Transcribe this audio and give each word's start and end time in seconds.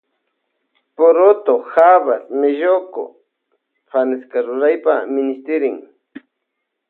Purutu 0.95 1.55
habas 1.73 2.21
melloco 2.39 3.03
fanesca 3.91 4.37
ruraypa 4.47 4.93
minishtirin. 5.15 5.77